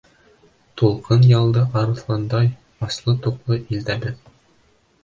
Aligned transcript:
Тулҡын-ялды 0.81 1.63
арыҫландай 1.83 2.51
Аслы-туҡлы 2.89 3.63
илдә 3.79 4.03
беҙ! 4.09 4.23